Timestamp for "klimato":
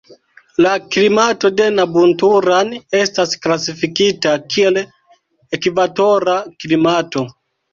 0.95-1.51, 6.65-7.25